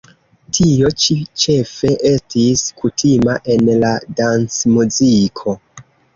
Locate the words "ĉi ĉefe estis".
1.03-2.65